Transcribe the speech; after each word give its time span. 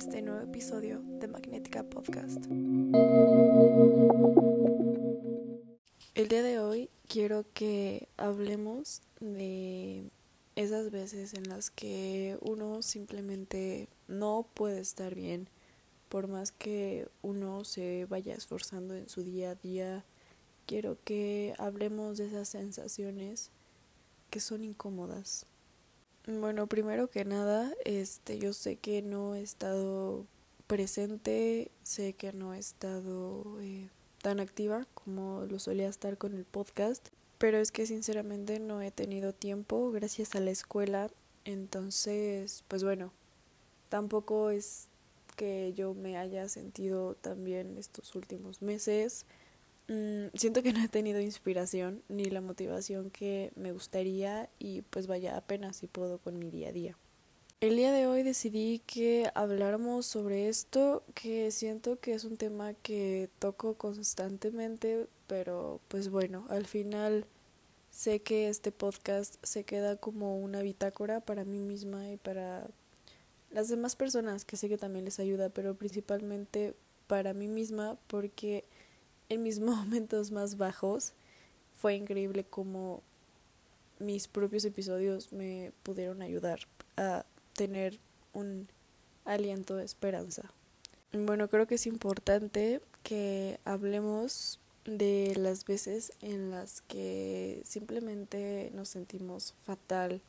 este 0.00 0.22
nuevo 0.22 0.40
episodio 0.40 1.02
de 1.02 1.28
Magnética 1.28 1.82
Podcast. 1.82 2.46
El 6.14 6.28
día 6.28 6.42
de 6.42 6.58
hoy 6.58 6.88
quiero 7.06 7.44
que 7.52 8.08
hablemos 8.16 9.02
de 9.20 10.10
esas 10.56 10.90
veces 10.90 11.34
en 11.34 11.50
las 11.50 11.70
que 11.70 12.38
uno 12.40 12.80
simplemente 12.80 13.90
no 14.08 14.46
puede 14.54 14.80
estar 14.80 15.14
bien, 15.14 15.50
por 16.08 16.28
más 16.28 16.50
que 16.50 17.06
uno 17.20 17.64
se 17.64 18.06
vaya 18.06 18.34
esforzando 18.34 18.94
en 18.94 19.06
su 19.06 19.22
día 19.22 19.50
a 19.50 19.54
día. 19.54 20.06
Quiero 20.64 20.96
que 21.04 21.54
hablemos 21.58 22.16
de 22.16 22.28
esas 22.28 22.48
sensaciones 22.48 23.50
que 24.30 24.40
son 24.40 24.64
incómodas. 24.64 25.44
Bueno, 26.26 26.66
primero 26.66 27.08
que 27.08 27.24
nada, 27.24 27.72
este, 27.84 28.38
yo 28.38 28.52
sé 28.52 28.76
que 28.76 29.00
no 29.00 29.34
he 29.34 29.42
estado 29.42 30.26
presente, 30.66 31.70
sé 31.82 32.12
que 32.12 32.32
no 32.32 32.52
he 32.54 32.58
estado 32.58 33.58
eh, 33.60 33.88
tan 34.22 34.38
activa 34.38 34.86
como 34.94 35.46
lo 35.46 35.58
solía 35.58 35.88
estar 35.88 36.18
con 36.18 36.34
el 36.36 36.44
podcast, 36.44 37.08
pero 37.38 37.58
es 37.58 37.72
que 37.72 37.86
sinceramente 37.86 38.60
no 38.60 38.82
he 38.82 38.90
tenido 38.90 39.32
tiempo 39.32 39.90
gracias 39.90 40.34
a 40.34 40.40
la 40.40 40.50
escuela, 40.50 41.10
entonces, 41.46 42.64
pues 42.68 42.84
bueno, 42.84 43.12
tampoco 43.88 44.50
es 44.50 44.88
que 45.36 45.72
yo 45.72 45.94
me 45.94 46.18
haya 46.18 46.48
sentido 46.50 47.14
tan 47.14 47.44
bien 47.44 47.78
estos 47.78 48.14
últimos 48.14 48.60
meses. 48.60 49.24
Mm, 49.90 50.28
siento 50.34 50.62
que 50.62 50.72
no 50.72 50.84
he 50.84 50.86
tenido 50.86 51.20
inspiración 51.20 52.00
ni 52.08 52.26
la 52.26 52.40
motivación 52.40 53.10
que 53.10 53.50
me 53.56 53.72
gustaría 53.72 54.48
y 54.60 54.82
pues 54.82 55.08
vaya 55.08 55.36
apenas 55.36 55.78
si 55.78 55.88
puedo 55.88 56.18
con 56.18 56.38
mi 56.38 56.48
día 56.48 56.68
a 56.68 56.72
día. 56.72 56.96
El 57.60 57.74
día 57.74 57.90
de 57.90 58.06
hoy 58.06 58.22
decidí 58.22 58.82
que 58.86 59.28
habláramos 59.34 60.06
sobre 60.06 60.48
esto, 60.48 61.02
que 61.14 61.50
siento 61.50 61.98
que 61.98 62.14
es 62.14 62.24
un 62.24 62.36
tema 62.36 62.72
que 62.72 63.30
toco 63.40 63.74
constantemente, 63.74 65.08
pero 65.26 65.80
pues 65.88 66.08
bueno, 66.08 66.46
al 66.50 66.66
final 66.66 67.26
sé 67.90 68.20
que 68.20 68.48
este 68.48 68.70
podcast 68.70 69.44
se 69.44 69.64
queda 69.64 69.96
como 69.96 70.38
una 70.38 70.62
bitácora 70.62 71.18
para 71.18 71.44
mí 71.44 71.58
misma 71.58 72.12
y 72.12 72.16
para 72.16 72.68
las 73.50 73.68
demás 73.68 73.96
personas 73.96 74.44
que 74.44 74.56
sé 74.56 74.68
que 74.68 74.78
también 74.78 75.04
les 75.04 75.18
ayuda, 75.18 75.48
pero 75.48 75.74
principalmente 75.74 76.74
para 77.08 77.34
mí 77.34 77.48
misma 77.48 77.98
porque 78.06 78.64
en 79.30 79.42
mis 79.42 79.60
momentos 79.60 80.30
más 80.30 80.58
bajos 80.58 81.14
fue 81.78 81.94
increíble 81.94 82.44
como 82.44 83.02
mis 83.98 84.28
propios 84.28 84.64
episodios 84.66 85.32
me 85.32 85.72
pudieron 85.82 86.20
ayudar 86.20 86.60
a 86.96 87.24
tener 87.54 87.98
un 88.34 88.68
aliento 89.24 89.76
de 89.76 89.84
esperanza. 89.84 90.50
Bueno, 91.12 91.48
creo 91.48 91.66
que 91.66 91.74
es 91.76 91.86
importante 91.86 92.80
que 93.02 93.58
hablemos 93.64 94.60
de 94.84 95.34
las 95.36 95.64
veces 95.64 96.12
en 96.22 96.50
las 96.50 96.82
que 96.82 97.62
simplemente 97.64 98.70
nos 98.74 98.88
sentimos 98.88 99.54
fatal, 99.64 100.20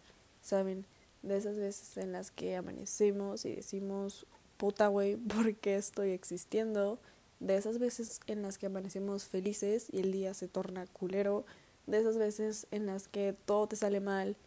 ¿saben? 0.41 0.85
De 1.21 1.37
esas 1.37 1.55
veces 1.55 1.97
en 1.97 2.11
las 2.11 2.31
que 2.31 2.55
amanecemos 2.55 3.45
y 3.45 3.55
decimos, 3.55 4.25
puta 4.57 4.87
güey, 4.87 5.15
¿por 5.15 5.55
qué 5.55 5.75
estoy 5.75 6.11
existiendo? 6.11 6.99
De 7.41 7.57
esas 7.57 7.79
veces 7.79 8.21
en 8.27 8.43
las 8.43 8.57
que 8.57 8.67
amanecemos 8.67 9.25
felices 9.25 9.87
y 9.91 9.99
el 9.99 10.11
día 10.11 10.33
se 10.33 10.47
torna 10.47 10.85
culero, 10.85 11.43
de 11.87 11.99
esas 11.99 12.17
veces 12.17 12.67
en 12.71 12.85
las 12.85 13.07
que 13.07 13.35
todo 13.45 13.67
te 13.67 13.75
sale 13.75 13.99
mal, 13.99 14.37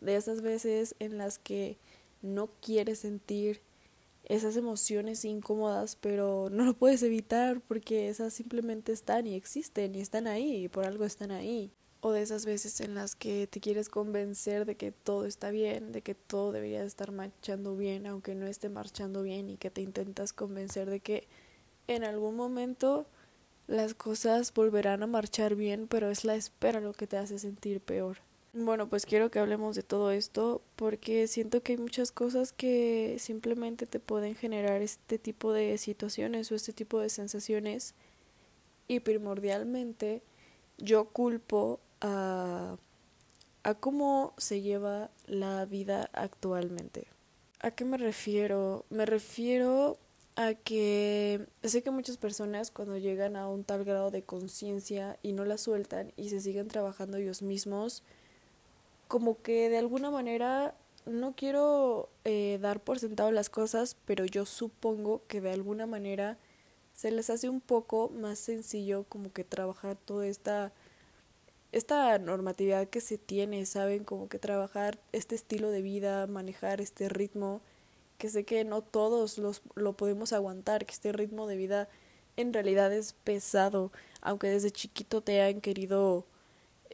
de 0.00 0.16
esas 0.16 0.42
veces 0.42 0.94
en 0.98 1.16
las 1.16 1.38
que 1.38 1.78
no 2.20 2.50
quieres 2.60 3.00
sentir 3.00 3.60
esas 4.24 4.56
emociones 4.56 5.24
incómodas, 5.24 5.96
pero 5.96 6.48
no 6.50 6.64
lo 6.64 6.74
puedes 6.74 7.02
evitar 7.02 7.60
porque 7.60 8.08
esas 8.08 8.34
simplemente 8.34 8.92
están 8.92 9.26
y 9.26 9.34
existen 9.34 9.94
y 9.94 10.00
están 10.00 10.26
ahí 10.26 10.64
y 10.64 10.68
por 10.68 10.84
algo 10.84 11.04
están 11.04 11.30
ahí. 11.30 11.72
O 12.00 12.12
de 12.12 12.20
esas 12.20 12.44
veces 12.44 12.80
en 12.80 12.94
las 12.94 13.14
que 13.14 13.46
te 13.46 13.60
quieres 13.60 13.88
convencer 13.88 14.66
de 14.66 14.76
que 14.76 14.92
todo 14.92 15.24
está 15.24 15.50
bien, 15.50 15.92
de 15.92 16.02
que 16.02 16.14
todo 16.14 16.52
debería 16.52 16.84
estar 16.84 17.12
marchando 17.12 17.76
bien, 17.76 18.06
aunque 18.06 18.34
no 18.34 18.46
esté 18.46 18.68
marchando 18.68 19.22
bien, 19.22 19.48
y 19.48 19.56
que 19.56 19.70
te 19.70 19.82
intentas 19.82 20.32
convencer 20.32 20.90
de 20.90 20.98
que 20.98 21.28
en 21.88 22.04
algún 22.04 22.36
momento 22.36 23.06
las 23.66 23.94
cosas 23.94 24.52
volverán 24.52 25.02
a 25.02 25.06
marchar 25.06 25.54
bien, 25.54 25.86
pero 25.88 26.10
es 26.10 26.24
la 26.24 26.34
espera 26.34 26.80
lo 26.80 26.92
que 26.92 27.06
te 27.06 27.16
hace 27.16 27.38
sentir 27.38 27.80
peor. 27.80 28.18
Bueno, 28.54 28.86
pues 28.86 29.06
quiero 29.06 29.30
que 29.30 29.38
hablemos 29.38 29.76
de 29.76 29.82
todo 29.82 30.10
esto 30.10 30.60
porque 30.76 31.26
siento 31.26 31.62
que 31.62 31.72
hay 31.72 31.78
muchas 31.78 32.12
cosas 32.12 32.52
que 32.52 33.16
simplemente 33.18 33.86
te 33.86 33.98
pueden 33.98 34.34
generar 34.34 34.82
este 34.82 35.18
tipo 35.18 35.54
de 35.54 35.78
situaciones 35.78 36.52
o 36.52 36.54
este 36.54 36.74
tipo 36.74 37.00
de 37.00 37.08
sensaciones 37.08 37.94
y 38.88 39.00
primordialmente 39.00 40.20
yo 40.76 41.06
culpo 41.06 41.80
a, 42.02 42.76
a 43.62 43.74
cómo 43.74 44.34
se 44.36 44.60
lleva 44.60 45.10
la 45.26 45.64
vida 45.64 46.10
actualmente. 46.12 47.06
¿A 47.60 47.70
qué 47.70 47.86
me 47.86 47.96
refiero? 47.96 48.84
Me 48.90 49.06
refiero 49.06 49.96
a 50.34 50.54
que 50.54 51.46
sé 51.62 51.82
que 51.82 51.90
muchas 51.90 52.16
personas 52.16 52.70
cuando 52.70 52.96
llegan 52.96 53.36
a 53.36 53.48
un 53.48 53.64
tal 53.64 53.84
grado 53.84 54.10
de 54.10 54.22
conciencia 54.22 55.18
y 55.22 55.32
no 55.32 55.44
la 55.44 55.58
sueltan 55.58 56.12
y 56.16 56.30
se 56.30 56.40
siguen 56.40 56.68
trabajando 56.68 57.18
ellos 57.18 57.42
mismos, 57.42 58.02
como 59.08 59.42
que 59.42 59.68
de 59.68 59.78
alguna 59.78 60.10
manera 60.10 60.74
no 61.04 61.34
quiero 61.34 62.08
eh, 62.24 62.58
dar 62.62 62.80
por 62.80 62.98
sentado 62.98 63.30
las 63.32 63.50
cosas, 63.50 63.96
pero 64.06 64.24
yo 64.24 64.46
supongo 64.46 65.22
que 65.28 65.40
de 65.40 65.50
alguna 65.50 65.86
manera 65.86 66.38
se 66.94 67.10
les 67.10 67.30
hace 67.30 67.48
un 67.48 67.60
poco 67.60 68.10
más 68.10 68.38
sencillo 68.38 69.04
como 69.08 69.32
que 69.32 69.44
trabajar 69.44 69.96
toda 69.96 70.26
esta 70.26 70.72
esta 71.72 72.18
normatividad 72.18 72.88
que 72.88 73.00
se 73.00 73.16
tiene, 73.16 73.64
saben, 73.64 74.04
como 74.04 74.28
que 74.28 74.38
trabajar 74.38 74.98
este 75.12 75.34
estilo 75.34 75.70
de 75.70 75.80
vida, 75.80 76.26
manejar 76.26 76.82
este 76.82 77.08
ritmo 77.08 77.62
que 78.18 78.28
sé 78.28 78.44
que 78.44 78.64
no 78.64 78.82
todos 78.82 79.38
los, 79.38 79.62
lo 79.74 79.94
podemos 79.94 80.32
aguantar, 80.32 80.86
que 80.86 80.92
este 80.92 81.12
ritmo 81.12 81.46
de 81.46 81.56
vida 81.56 81.88
en 82.36 82.52
realidad 82.52 82.92
es 82.92 83.12
pesado, 83.12 83.92
aunque 84.20 84.48
desde 84.48 84.70
chiquito 84.70 85.20
te 85.20 85.42
han 85.42 85.60
querido 85.60 86.26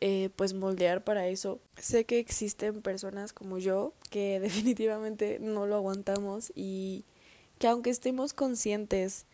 eh, 0.00 0.30
pues 0.36 0.54
moldear 0.54 1.02
para 1.02 1.26
eso. 1.28 1.60
Sé 1.76 2.04
que 2.04 2.18
existen 2.18 2.82
personas 2.82 3.32
como 3.32 3.58
yo 3.58 3.94
que 4.10 4.40
definitivamente 4.40 5.38
no 5.40 5.66
lo 5.66 5.76
aguantamos 5.76 6.52
y 6.54 7.04
que 7.58 7.66
aunque 7.68 7.90
estemos 7.90 8.32
conscientes 8.32 9.26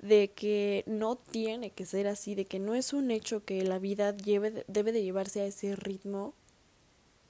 de 0.00 0.30
que 0.30 0.84
no 0.86 1.16
tiene 1.16 1.70
que 1.70 1.84
ser 1.84 2.06
así, 2.06 2.34
de 2.34 2.44
que 2.44 2.58
no 2.58 2.74
es 2.74 2.92
un 2.92 3.10
hecho 3.10 3.44
que 3.44 3.62
la 3.64 3.78
vida 3.78 4.16
lleve, 4.16 4.64
debe 4.68 4.92
de 4.92 5.02
llevarse 5.02 5.40
a 5.40 5.46
ese 5.46 5.76
ritmo, 5.76 6.34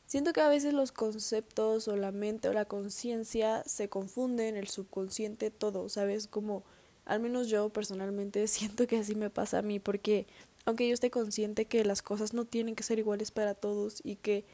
Siento 0.08 0.32
que 0.32 0.41
a 0.41 0.48
veces 0.48 0.72
los 0.72 0.91
conceptos 0.91 1.86
o 1.86 1.94
la 1.94 2.12
mente 2.12 2.48
o 2.48 2.54
la 2.54 2.64
conciencia 2.64 3.62
se 3.66 3.91
confunden, 3.91 4.56
el 4.56 4.66
subconsciente, 4.66 5.50
todo, 5.50 5.91
¿sabes? 5.91 6.26
Como 6.26 6.64
al 7.04 7.20
menos 7.20 7.48
yo 7.48 7.69
personalmente 7.69 8.46
siento 8.48 8.86
que 8.86 8.96
así 8.96 9.14
me 9.14 9.28
pasa 9.28 9.58
a 9.58 9.62
mí 9.62 9.78
porque 9.78 10.26
aunque 10.64 10.88
yo 10.88 10.94
esté 10.94 11.10
consciente 11.10 11.66
que 11.66 11.84
las 11.84 12.00
cosas 12.00 12.32
no 12.32 12.46
tienen 12.46 12.74
que 12.74 12.84
ser 12.84 12.98
iguales 12.98 13.30
para 13.30 13.54
todos 13.54 14.00
y 14.02 14.16
que 14.16 14.46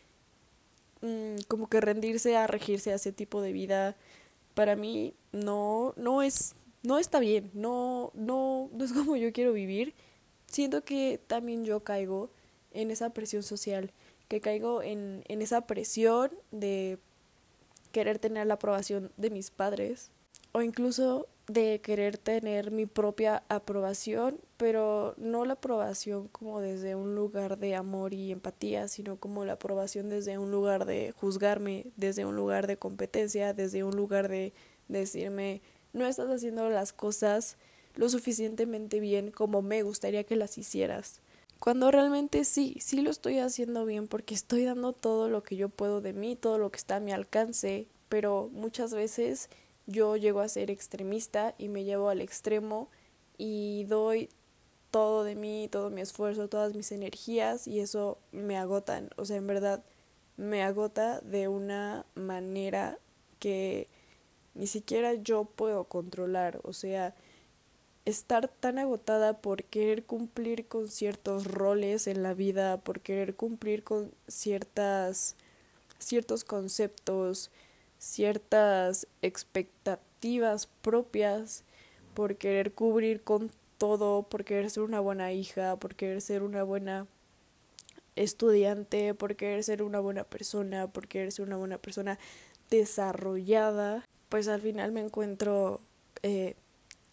mm, 1.03 1.43
como 1.47 1.69
que 1.69 1.81
rendirse 1.81 2.37
a 2.37 2.49
regirse 2.49 2.91
a 2.91 2.97
ese 2.97 3.13
tipo 3.13 3.41
de 3.41 3.53
vida 3.53 3.97
para 4.55 4.75
mí 4.75 5.15
no 5.31 5.95
no 5.97 6.23
es 6.23 6.57
no 6.83 6.99
está 6.99 7.21
bien, 7.21 7.53
no 7.55 8.11
no 8.15 8.71
no 8.73 8.85
es 8.85 8.93
como 8.93 9.15
yo 9.15 9.33
quiero 9.33 9.53
vivir. 9.53 9.95
Siento 10.47 10.83
que 10.85 11.21
también 11.29 11.65
yo 11.65 11.85
caigo 11.85 12.31
en 12.73 12.91
esa 12.91 13.11
presión 13.11 13.45
social 13.45 13.93
que 14.29 14.41
caigo 14.41 14.83
en, 14.83 15.25
en 15.29 15.43
esa 15.43 15.67
presión 15.67 16.31
de 16.51 16.99
querer 17.93 18.19
tener 18.19 18.47
la 18.47 18.55
aprobación 18.55 19.13
de 19.17 19.31
mis 19.31 19.51
padres 19.51 20.11
o 20.53 20.63
incluso 20.63 21.29
de 21.47 21.81
querer 21.83 22.17
tener 22.17 22.71
mi 22.71 22.87
propia 22.87 23.43
aprobación, 23.49 24.41
pero 24.57 25.15
no 25.19 25.45
la 25.45 25.55
aprobación 25.55 26.29
como 26.29 26.61
desde 26.61 26.95
un 26.95 27.15
lugar 27.15 27.59
de 27.59 27.75
amor 27.75 28.15
y 28.15 28.33
empatía, 28.33 28.89
sino 28.89 29.17
como 29.17 29.45
la 29.45 29.55
aprobación 29.55 30.09
desde 30.09 30.39
un 30.39 30.51
lugar 30.51 30.87
de 30.87 31.13
juzgarme, 31.13 31.87
desde 31.97 32.25
un 32.25 32.35
lugar 32.35 32.67
de 32.67 32.79
competencia, 32.79 33.53
desde 33.53 33.85
un 33.85 33.95
lugar 33.95 34.29
de 34.29 34.53
decirme 34.89 35.61
no 35.93 36.07
estás 36.07 36.29
haciendo 36.29 36.69
las 36.71 36.93
cosas 36.93 37.57
lo 37.95 38.09
suficientemente 38.09 39.01
bien 39.01 39.31
como 39.31 39.63
me 39.63 39.83
gustaría 39.83 40.25
que 40.25 40.37
las 40.37 40.59
hicieras. 40.59 41.21
Cuando 41.65 41.91
realmente 41.91 42.45
sí, 42.45 42.77
sí 42.79 43.01
lo 43.01 43.09
estoy 43.09 43.39
haciendo 43.39 43.87
bien 43.87 44.07
porque 44.07 44.35
estoy 44.35 44.67
dando 44.67 44.93
todo 44.93 45.31
lo 45.31 45.43
que 45.43 45.57
yo 45.57 45.71
puedo 45.71 46.03
de 46.03 46.13
mí, 46.13 46.37
todo 46.37 46.59
lo 46.59 46.71
que 46.71 46.77
está 46.77 46.97
a 46.97 47.01
mi 47.01 47.11
alcance, 47.11 47.89
pero 48.11 48.51
muchas 48.53 48.93
veces 48.93 49.49
yo 49.87 50.15
llego 50.19 50.41
a 50.41 50.49
ser 50.49 50.71
extremista 50.71 51.55
y 51.57 51.69
me 51.71 51.85
llevo 51.85 52.11
al 52.11 52.21
extremo 52.21 52.91
y 53.39 53.85
doy 53.85 54.29
todo 54.91 55.25
de 55.25 55.37
mí, 55.37 55.71
todo 55.73 55.89
mi 55.89 56.03
esfuerzo, 56.03 56.51
todas 56.51 56.75
mis 56.75 56.93
energías 56.93 57.67
y 57.67 57.81
eso 57.81 58.19
me 58.31 58.59
agotan, 58.59 59.09
o 59.17 59.25
sea, 59.25 59.39
en 59.39 59.47
verdad 59.47 59.83
me 60.37 60.63
agota 60.63 61.23
de 61.23 61.49
una 61.49 62.05
manera 62.15 62.99
que 63.39 63.89
ni 64.53 64.67
siquiera 64.67 65.15
yo 65.15 65.47
puedo 65.47 65.85
controlar. 65.85 66.61
O 66.63 66.75
sea, 66.75 67.15
estar 68.05 68.49
tan 68.49 68.79
agotada 68.79 69.39
por 69.39 69.65
querer 69.65 70.05
cumplir 70.05 70.67
con 70.67 70.89
ciertos 70.89 71.47
roles 71.47 72.07
en 72.07 72.23
la 72.23 72.35
vida, 72.35 72.79
por 72.79 73.01
querer 73.01 73.35
cumplir 73.35 73.83
con 73.83 74.13
ciertas 74.29 75.37
ciertos 75.99 76.45
conceptos, 76.45 77.51
ciertas 77.99 79.07
expectativas 79.23 80.69
propias, 80.83 81.65
por 82.15 82.37
querer 82.37 82.73
cubrir 82.73 83.23
con 83.23 83.51
todo, 83.79 84.23
por 84.23 84.45
querer 84.45 84.71
ser 84.71 84.83
una 84.83 85.01
buena 85.01 85.33
hija, 85.33 85.77
por 85.77 85.95
querer 85.95 86.21
ser 86.21 86.43
una 86.43 86.63
buena 86.63 87.07
estudiante, 88.17 89.15
por 89.15 89.35
querer 89.37 89.65
ser 89.65 89.83
una 89.83 90.01
buena 90.01 90.25
persona, 90.25 90.87
por 90.87 91.09
querer 91.09 91.33
ser 91.33 91.47
una 91.47 91.57
buena 91.57 91.79
persona 91.79 92.19
desarrollada, 92.71 94.05
pues 94.29 94.49
al 94.49 94.61
final 94.61 94.93
me 94.93 95.01
encuentro 95.01 95.81
eh, 96.23 96.55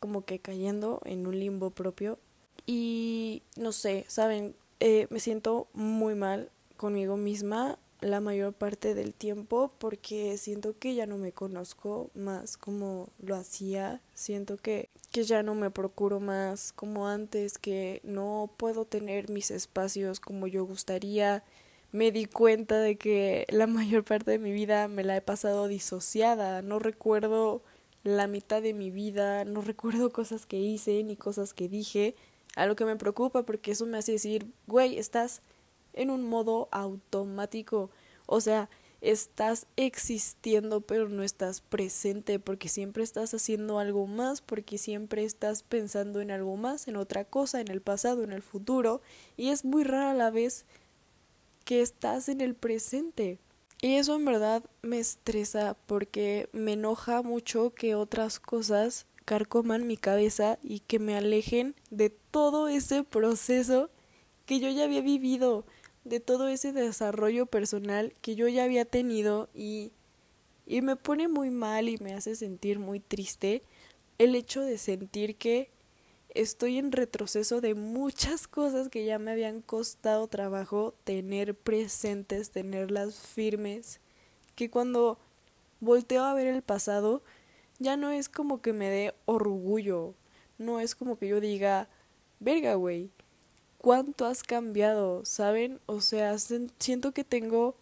como 0.02 0.26
que 0.26 0.40
cayendo 0.40 1.00
en 1.06 1.26
un 1.28 1.40
limbo 1.40 1.70
propio. 1.70 2.20
Y 2.66 3.44
no 3.56 3.72
sé, 3.72 4.04
saben, 4.10 4.56
eh, 4.82 5.08
me 5.10 5.22
siento 5.22 5.68
muy 5.74 6.16
mal 6.16 6.50
conmigo 6.76 7.16
misma 7.16 7.78
la 8.02 8.20
mayor 8.20 8.54
parte 8.54 8.96
del 8.96 9.14
tiempo 9.14 9.72
porque 9.78 10.36
siento 10.38 10.78
que 10.78 10.96
ya 10.96 11.06
no 11.06 11.18
me 11.18 11.32
conozco 11.32 12.10
más 12.16 12.58
como 12.58 13.10
lo 13.20 13.36
hacía, 13.36 14.02
siento 14.16 14.58
que, 14.58 14.90
que 15.12 15.24
ya 15.24 15.44
no 15.44 15.54
me 15.54 15.70
procuro 15.70 16.20
más 16.20 16.74
como 16.74 17.08
antes, 17.08 17.60
que 17.60 18.02
no 18.04 18.52
puedo 18.58 18.86
tener 18.86 19.30
mis 19.30 19.52
espacios 19.52 20.20
como 20.20 20.48
yo 20.48 20.66
gustaría. 20.66 21.44
Me 21.92 22.12
di 22.12 22.26
cuenta 22.26 22.80
de 22.80 22.96
que 22.96 23.46
la 23.50 23.68
mayor 23.68 24.04
parte 24.04 24.32
de 24.32 24.40
mi 24.40 24.52
vida 24.52 24.88
me 24.88 25.04
la 25.04 25.16
he 25.16 25.22
pasado 25.22 25.68
disociada, 25.68 26.64
no 26.64 26.80
recuerdo 26.80 27.62
la 28.04 28.28
mitad 28.28 28.62
de 28.62 28.74
mi 28.74 28.92
vida, 28.92 29.46
no 29.46 29.62
recuerdo 29.62 30.12
cosas 30.12 30.46
que 30.46 30.58
hice 30.58 31.04
ni 31.04 31.16
cosas 31.16 31.54
que 31.54 31.70
dije, 31.70 32.16
a 32.56 32.66
lo 32.66 32.76
que 32.76 32.86
me 32.86 32.96
preocupa 32.96 33.44
porque 33.44 33.72
eso 33.72 33.86
me 33.86 33.98
hace 33.98 34.14
decir, 34.14 34.48
güey, 34.68 34.98
estás 34.98 35.42
en 35.94 36.10
un 36.10 36.24
modo 36.24 36.68
automático. 36.72 37.90
O 38.26 38.42
sea, 38.42 38.70
estás 39.02 39.66
existiendo 39.78 40.82
pero 40.82 41.10
no 41.10 41.24
estás 41.24 41.62
presente 41.62 42.40
porque 42.40 42.70
siempre 42.70 43.04
estás 43.04 43.34
haciendo 43.34 43.80
algo 43.80 44.08
más, 44.08 44.42
porque 44.42 44.78
siempre 44.78 45.24
estás 45.24 45.64
pensando 45.64 46.22
en 46.22 46.32
algo 46.32 46.56
más, 46.56 46.88
en 46.88 46.96
otra 46.96 47.26
cosa, 47.26 47.62
en 47.62 47.70
el 47.70 47.82
pasado, 47.82 48.24
en 48.24 48.32
el 48.32 48.44
futuro, 48.44 49.02
y 49.38 49.50
es 49.50 49.66
muy 49.66 49.84
rara 49.84 50.14
la 50.14 50.30
vez 50.30 50.66
que 51.66 51.82
estás 51.82 52.30
en 52.30 52.42
el 52.42 52.54
presente. 52.56 53.40
Y 53.82 53.96
eso 53.96 54.16
en 54.16 54.26
verdad 54.26 54.64
me 54.84 55.00
estresa 55.00 55.76
porque 55.88 56.50
me 56.54 56.74
enoja 56.74 57.24
mucho 57.24 57.74
que 57.74 57.96
otras 57.96 58.40
cosas 58.40 59.08
carcoman 59.26 59.88
mi 59.88 59.98
cabeza 59.98 60.60
y 60.62 60.82
que 60.82 61.00
me 61.00 61.16
alejen 61.16 61.76
de 61.90 62.12
todo 62.12 62.68
ese 62.68 63.04
proceso 63.04 63.90
que 64.46 64.60
yo 64.60 64.70
ya 64.70 64.84
había 64.84 65.02
vivido 65.02 65.66
de 66.04 66.20
todo 66.20 66.48
ese 66.48 66.74
desarrollo 66.74 67.48
personal 67.48 68.14
que 68.22 68.36
yo 68.36 68.48
ya 68.48 68.64
había 68.64 68.86
tenido 68.86 69.50
y, 69.54 69.92
y 70.68 70.82
me 70.82 70.96
pone 70.96 71.28
muy 71.28 71.50
mal 71.50 71.90
y 71.90 71.98
me 71.98 72.14
hace 72.14 72.36
sentir 72.36 72.78
muy 72.78 73.00
triste 73.00 73.64
el 74.20 74.36
hecho 74.36 74.62
de 74.62 74.78
sentir 74.78 75.38
que 75.38 75.72
estoy 76.34 76.78
en 76.78 76.92
retroceso 76.92 77.62
de 77.62 77.76
muchas 77.76 78.48
cosas 78.48 78.90
que 78.90 79.06
ya 79.06 79.20
me 79.20 79.32
habían 79.32 79.62
costado 79.62 80.28
trabajo 80.28 80.94
tener 81.04 81.56
presentes, 81.56 82.52
tenerlas 82.52 83.16
firmes, 83.16 84.00
que 84.56 84.70
cuando 84.70 85.18
volteo 85.80 86.24
a 86.24 86.34
ver 86.34 86.48
el 86.48 86.62
pasado 86.62 87.22
ya 87.80 87.98
no 87.98 88.12
es 88.12 88.30
como 88.30 88.62
que 88.62 88.74
me 88.74 88.90
dé 88.90 89.14
orgullo, 89.26 90.14
no 90.58 90.80
es 90.80 90.96
como 90.96 91.18
que 91.18 91.28
yo 91.28 91.42
diga, 91.42 91.90
verga, 92.40 92.76
güey, 92.76 93.10
cuánto 93.80 94.26
has 94.26 94.44
cambiado, 94.44 95.26
¿saben? 95.26 95.80
O 95.88 96.02
sea, 96.02 96.38
siento 96.38 97.12
que 97.12 97.24
tengo 97.24 97.76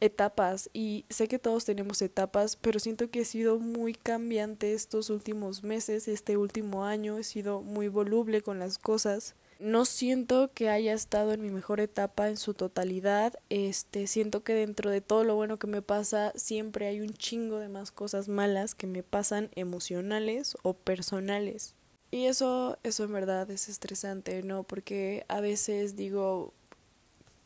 etapas 0.00 0.70
y 0.72 1.04
sé 1.08 1.28
que 1.28 1.38
todos 1.38 1.64
tenemos 1.64 2.02
etapas, 2.02 2.56
pero 2.56 2.80
siento 2.80 3.10
que 3.10 3.20
he 3.20 3.24
sido 3.24 3.58
muy 3.58 3.94
cambiante 3.94 4.74
estos 4.74 5.10
últimos 5.10 5.62
meses, 5.62 6.08
este 6.08 6.36
último 6.36 6.84
año, 6.84 7.18
he 7.18 7.24
sido 7.24 7.62
muy 7.62 7.88
voluble 7.88 8.42
con 8.42 8.58
las 8.58 8.78
cosas. 8.78 9.34
No 9.60 9.84
siento 9.84 10.48
que 10.54 10.70
haya 10.70 10.94
estado 10.94 11.34
en 11.34 11.42
mi 11.42 11.50
mejor 11.50 11.80
etapa 11.80 12.30
en 12.30 12.38
su 12.38 12.54
totalidad. 12.54 13.34
Este, 13.50 14.06
siento 14.06 14.42
que 14.42 14.54
dentro 14.54 14.90
de 14.90 15.02
todo 15.02 15.22
lo 15.22 15.34
bueno 15.34 15.58
que 15.58 15.66
me 15.66 15.82
pasa, 15.82 16.32
siempre 16.34 16.86
hay 16.86 17.00
un 17.02 17.12
chingo 17.12 17.58
de 17.58 17.68
más 17.68 17.92
cosas 17.92 18.28
malas 18.28 18.74
que 18.74 18.86
me 18.86 19.02
pasan 19.02 19.50
emocionales 19.54 20.56
o 20.62 20.72
personales. 20.72 21.74
Y 22.10 22.24
eso, 22.24 22.78
eso 22.84 23.04
en 23.04 23.12
verdad 23.12 23.50
es 23.50 23.68
estresante, 23.68 24.42
¿no? 24.42 24.62
Porque 24.62 25.26
a 25.28 25.40
veces 25.42 25.94
digo, 25.94 26.54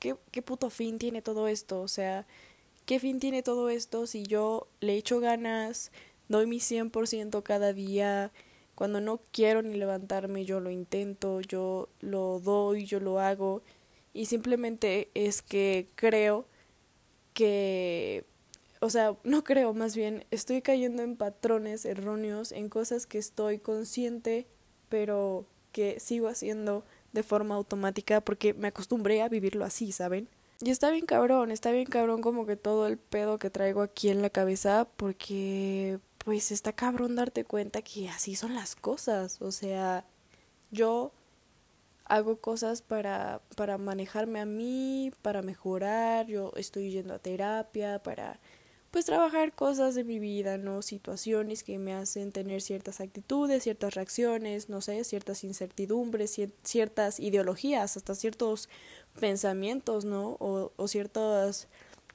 ¿qué, 0.04 0.16
¿qué 0.30 0.42
puto 0.42 0.68
fin 0.68 0.98
tiene 0.98 1.22
todo 1.22 1.48
esto? 1.48 1.80
O 1.80 1.88
sea, 1.88 2.26
¿qué 2.84 3.00
fin 3.00 3.20
tiene 3.20 3.42
todo 3.42 3.70
esto 3.70 4.06
si 4.06 4.24
yo 4.24 4.68
le 4.80 4.96
echo 4.96 5.18
ganas, 5.18 5.92
doy 6.28 6.46
mi 6.46 6.58
100% 6.60 7.42
cada 7.42 7.72
día, 7.72 8.30
cuando 8.74 9.00
no 9.00 9.20
quiero 9.32 9.62
ni 9.62 9.76
levantarme, 9.76 10.44
yo 10.44 10.60
lo 10.60 10.70
intento, 10.70 11.40
yo 11.40 11.88
lo 12.00 12.38
doy, 12.40 12.84
yo 12.84 13.00
lo 13.00 13.18
hago, 13.18 13.62
y 14.12 14.26
simplemente 14.26 15.08
es 15.14 15.40
que 15.40 15.88
creo 15.94 16.44
que 17.32 18.26
o 18.80 18.90
sea, 18.90 19.16
no 19.24 19.42
creo, 19.44 19.72
más 19.72 19.96
bien 19.96 20.26
estoy 20.30 20.60
cayendo 20.60 21.02
en 21.02 21.16
patrones 21.16 21.86
erróneos, 21.86 22.52
en 22.52 22.68
cosas 22.68 23.06
que 23.06 23.16
estoy 23.16 23.58
consciente 23.58 24.46
pero 24.90 25.46
que 25.72 25.98
sigo 25.98 26.28
haciendo 26.28 26.84
de 27.14 27.22
forma 27.22 27.54
automática 27.54 28.20
porque 28.20 28.52
me 28.52 28.68
acostumbré 28.68 29.22
a 29.22 29.28
vivirlo 29.28 29.64
así, 29.64 29.92
¿saben? 29.92 30.28
Y 30.60 30.70
está 30.70 30.90
bien 30.90 31.06
cabrón, 31.06 31.50
está 31.50 31.70
bien 31.70 31.86
cabrón 31.86 32.20
como 32.20 32.44
que 32.44 32.56
todo 32.56 32.86
el 32.86 32.98
pedo 32.98 33.38
que 33.38 33.50
traigo 33.50 33.82
aquí 33.82 34.08
en 34.10 34.20
la 34.20 34.30
cabeza 34.30 34.86
porque 34.96 35.98
pues 36.18 36.50
está 36.50 36.72
cabrón 36.72 37.16
darte 37.16 37.44
cuenta 37.44 37.82
que 37.82 38.08
así 38.08 38.34
son 38.34 38.54
las 38.54 38.74
cosas, 38.74 39.40
o 39.40 39.52
sea, 39.52 40.04
yo 40.70 41.12
hago 42.04 42.36
cosas 42.38 42.82
para 42.82 43.40
para 43.56 43.78
manejarme 43.78 44.40
a 44.40 44.46
mí, 44.46 45.12
para 45.22 45.42
mejorar, 45.42 46.26
yo 46.26 46.52
estoy 46.56 46.90
yendo 46.90 47.14
a 47.14 47.18
terapia 47.18 48.02
para 48.02 48.40
pues 48.94 49.06
trabajar 49.06 49.52
cosas 49.52 49.96
de 49.96 50.04
mi 50.04 50.20
vida, 50.20 50.56
¿no? 50.56 50.80
Situaciones 50.80 51.64
que 51.64 51.80
me 51.80 51.94
hacen 51.94 52.30
tener 52.30 52.62
ciertas 52.62 53.00
actitudes, 53.00 53.64
ciertas 53.64 53.92
reacciones, 53.96 54.68
no 54.68 54.80
sé, 54.80 55.02
ciertas 55.02 55.42
incertidumbres, 55.42 56.38
ciertas 56.62 57.18
ideologías, 57.18 57.96
hasta 57.96 58.14
ciertos 58.14 58.68
pensamientos, 59.18 60.04
¿no? 60.04 60.36
O, 60.38 60.70
o 60.76 60.86
ciertas 60.86 61.66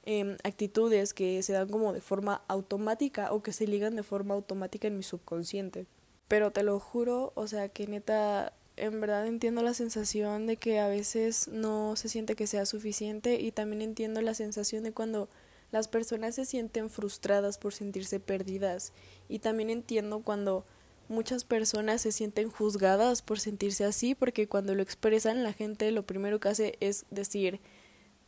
em, 0.05 0.37
actitudes 0.45 1.13
que 1.13 1.43
se 1.43 1.51
dan 1.51 1.67
como 1.67 1.91
de 1.91 1.99
forma 1.99 2.43
automática 2.47 3.33
o 3.33 3.43
que 3.43 3.51
se 3.51 3.67
ligan 3.67 3.97
de 3.97 4.03
forma 4.03 4.33
automática 4.33 4.87
en 4.87 4.95
mi 4.95 5.03
subconsciente. 5.03 5.85
Pero 6.29 6.51
te 6.51 6.63
lo 6.63 6.79
juro, 6.79 7.33
o 7.35 7.45
sea, 7.47 7.67
que 7.67 7.87
neta, 7.87 8.53
en 8.77 9.01
verdad 9.01 9.27
entiendo 9.27 9.63
la 9.63 9.73
sensación 9.73 10.47
de 10.47 10.55
que 10.55 10.79
a 10.79 10.87
veces 10.87 11.49
no 11.49 11.97
se 11.97 12.07
siente 12.07 12.37
que 12.37 12.47
sea 12.47 12.65
suficiente 12.65 13.37
y 13.41 13.51
también 13.51 13.81
entiendo 13.81 14.21
la 14.21 14.33
sensación 14.33 14.85
de 14.85 14.93
cuando 14.93 15.27
las 15.71 15.87
personas 15.87 16.35
se 16.35 16.45
sienten 16.45 16.89
frustradas 16.89 17.57
por 17.57 17.73
sentirse 17.73 18.19
perdidas 18.19 18.93
y 19.27 19.39
también 19.39 19.69
entiendo 19.69 20.21
cuando 20.21 20.65
muchas 21.07 21.43
personas 21.43 22.01
se 22.01 22.11
sienten 22.11 22.49
juzgadas 22.49 23.21
por 23.21 23.39
sentirse 23.39 23.85
así 23.85 24.15
porque 24.15 24.47
cuando 24.47 24.75
lo 24.75 24.83
expresan 24.83 25.43
la 25.43 25.53
gente 25.53 25.91
lo 25.91 26.03
primero 26.03 26.39
que 26.39 26.49
hace 26.49 26.77
es 26.79 27.05
decir 27.09 27.59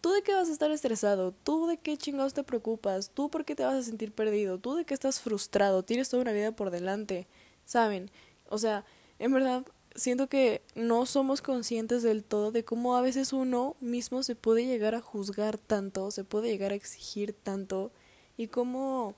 ¿Tú 0.01 0.11
de 0.13 0.23
qué 0.23 0.33
vas 0.33 0.49
a 0.49 0.51
estar 0.51 0.71
estresado? 0.71 1.31
¿Tú 1.31 1.67
de 1.67 1.77
qué 1.77 1.95
chingados 1.95 2.33
te 2.33 2.43
preocupas? 2.43 3.11
¿Tú 3.11 3.29
por 3.29 3.45
qué 3.45 3.55
te 3.55 3.63
vas 3.63 3.75
a 3.75 3.83
sentir 3.83 4.11
perdido? 4.11 4.57
¿Tú 4.57 4.73
de 4.73 4.83
qué 4.83 4.95
estás 4.95 5.19
frustrado? 5.19 5.83
Tienes 5.83 6.09
toda 6.09 6.23
una 6.23 6.31
vida 6.31 6.51
por 6.53 6.71
delante. 6.71 7.27
¿Saben? 7.65 8.09
O 8.49 8.57
sea, 8.57 8.83
en 9.19 9.31
verdad 9.31 9.63
siento 9.95 10.27
que 10.27 10.61
no 10.75 11.05
somos 11.05 11.41
conscientes 11.41 12.03
del 12.03 12.23
todo 12.23 12.51
de 12.51 12.63
cómo 12.63 12.95
a 12.95 13.01
veces 13.01 13.33
uno 13.33 13.75
mismo 13.79 14.23
se 14.23 14.35
puede 14.35 14.65
llegar 14.65 14.95
a 14.95 15.01
juzgar 15.01 15.57
tanto, 15.57 16.11
se 16.11 16.23
puede 16.23 16.49
llegar 16.49 16.71
a 16.71 16.75
exigir 16.75 17.33
tanto 17.33 17.91
y 18.37 18.47
cómo 18.47 19.15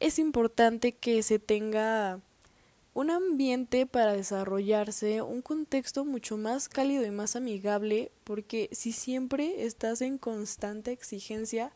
es 0.00 0.18
importante 0.18 0.92
que 0.92 1.22
se 1.22 1.38
tenga 1.38 2.20
un 2.94 3.10
ambiente 3.10 3.86
para 3.86 4.12
desarrollarse, 4.12 5.20
un 5.20 5.42
contexto 5.42 6.04
mucho 6.04 6.36
más 6.36 6.68
cálido 6.68 7.04
y 7.04 7.10
más 7.10 7.34
amigable, 7.34 8.12
porque 8.22 8.68
si 8.72 8.92
siempre 8.92 9.64
estás 9.64 10.00
en 10.00 10.16
constante 10.16 10.92
exigencia, 10.92 11.72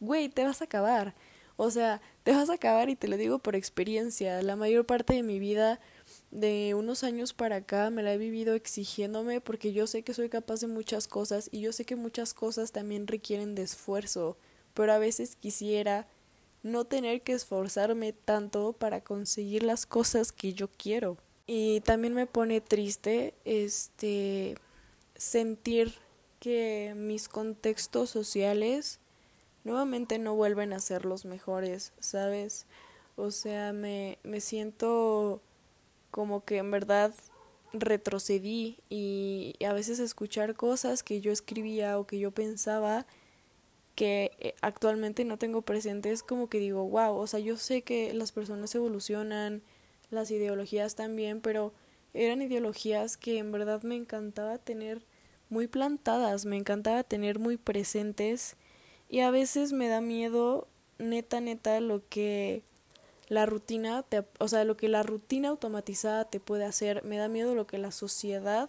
güey, 0.00 0.28
te 0.28 0.44
vas 0.44 0.60
a 0.60 0.64
acabar. 0.64 1.14
O 1.56 1.70
sea, 1.70 2.00
te 2.22 2.32
vas 2.32 2.50
a 2.50 2.54
acabar 2.54 2.90
y 2.90 2.96
te 2.96 3.08
lo 3.08 3.16
digo 3.16 3.38
por 3.38 3.56
experiencia. 3.56 4.42
La 4.42 4.56
mayor 4.56 4.84
parte 4.84 5.14
de 5.14 5.22
mi 5.22 5.38
vida 5.38 5.80
de 6.32 6.74
unos 6.74 7.04
años 7.04 7.34
para 7.34 7.56
acá 7.56 7.90
me 7.90 8.02
la 8.02 8.14
he 8.14 8.18
vivido 8.18 8.54
exigiéndome 8.54 9.42
porque 9.42 9.74
yo 9.74 9.86
sé 9.86 10.02
que 10.02 10.14
soy 10.14 10.30
capaz 10.30 10.60
de 10.60 10.66
muchas 10.66 11.06
cosas 11.06 11.48
y 11.52 11.60
yo 11.60 11.72
sé 11.72 11.84
que 11.84 11.94
muchas 11.94 12.32
cosas 12.32 12.72
también 12.72 13.06
requieren 13.06 13.54
de 13.54 13.62
esfuerzo, 13.62 14.38
pero 14.72 14.94
a 14.94 14.98
veces 14.98 15.36
quisiera 15.36 16.08
no 16.62 16.86
tener 16.86 17.20
que 17.20 17.34
esforzarme 17.34 18.14
tanto 18.14 18.72
para 18.72 19.02
conseguir 19.02 19.62
las 19.62 19.84
cosas 19.84 20.32
que 20.32 20.54
yo 20.54 20.68
quiero. 20.68 21.18
Y 21.46 21.80
también 21.80 22.14
me 22.14 22.26
pone 22.26 22.60
triste 22.62 23.34
este 23.44 24.56
sentir 25.14 25.92
que 26.40 26.94
mis 26.96 27.28
contextos 27.28 28.08
sociales 28.08 29.00
nuevamente 29.64 30.18
no 30.18 30.34
vuelven 30.34 30.72
a 30.72 30.78
ser 30.78 31.04
los 31.04 31.26
mejores, 31.26 31.92
¿sabes? 32.00 32.64
O 33.16 33.30
sea, 33.30 33.74
me, 33.74 34.18
me 34.22 34.40
siento 34.40 35.42
como 36.12 36.44
que 36.44 36.58
en 36.58 36.70
verdad 36.70 37.12
retrocedí 37.72 38.78
y 38.88 39.56
a 39.66 39.72
veces 39.72 39.98
escuchar 39.98 40.54
cosas 40.54 41.02
que 41.02 41.20
yo 41.20 41.32
escribía 41.32 41.98
o 41.98 42.06
que 42.06 42.20
yo 42.20 42.30
pensaba 42.30 43.06
que 43.94 44.32
eh, 44.38 44.54
actualmente 44.60 45.24
no 45.24 45.38
tengo 45.38 45.62
presente 45.62 46.10
es 46.10 46.22
como 46.22 46.48
que 46.48 46.58
digo, 46.58 46.88
wow, 46.88 47.16
o 47.16 47.26
sea, 47.26 47.40
yo 47.40 47.56
sé 47.56 47.82
que 47.82 48.12
las 48.14 48.32
personas 48.32 48.74
evolucionan, 48.74 49.62
las 50.10 50.30
ideologías 50.30 50.94
también, 50.94 51.40
pero 51.40 51.72
eran 52.14 52.42
ideologías 52.42 53.16
que 53.16 53.38
en 53.38 53.52
verdad 53.52 53.82
me 53.82 53.96
encantaba 53.96 54.58
tener 54.58 55.02
muy 55.48 55.66
plantadas, 55.66 56.44
me 56.46 56.56
encantaba 56.56 57.04
tener 57.04 57.38
muy 57.38 57.56
presentes 57.56 58.56
y 59.08 59.20
a 59.20 59.30
veces 59.30 59.72
me 59.72 59.88
da 59.88 60.00
miedo, 60.00 60.68
neta, 60.98 61.40
neta, 61.40 61.80
lo 61.80 62.06
que 62.08 62.62
la 63.32 63.46
rutina, 63.46 64.02
te, 64.02 64.26
o 64.40 64.46
sea, 64.46 64.64
lo 64.64 64.76
que 64.76 64.88
la 64.88 65.02
rutina 65.02 65.48
automatizada 65.48 66.26
te 66.26 66.38
puede 66.38 66.66
hacer, 66.66 67.02
me 67.02 67.16
da 67.16 67.28
miedo 67.28 67.54
lo 67.54 67.66
que 67.66 67.78
la 67.78 67.90
sociedad 67.90 68.68